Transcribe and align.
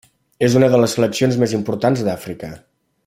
És 0.47 0.55
una 0.61 0.69
de 0.75 0.79
les 0.83 0.95
seleccions 0.97 1.37
més 1.43 1.53
importants 1.59 2.03
d'Àfrica. 2.09 2.51